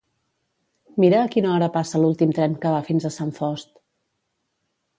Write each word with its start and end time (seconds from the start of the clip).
Mira 1.03 1.19
a 1.23 1.27
quina 1.35 1.51
hora 1.57 1.67
passa 1.75 2.01
l'últim 2.03 2.33
tren 2.39 2.57
que 2.65 2.73
va 2.77 2.81
fins 2.89 3.07
Sant 3.19 3.35
Fost. 3.41 3.73